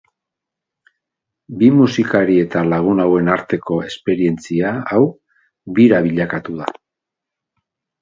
Bi 1.59 1.69
musikari 1.81 2.39
eta 2.45 2.65
lagun 2.71 3.05
hauen 3.05 3.31
arteko 3.35 3.79
esperientzia 3.93 4.75
hau 4.97 5.05
bira 5.81 6.05
bilakatu 6.11 6.63
da. 6.65 6.77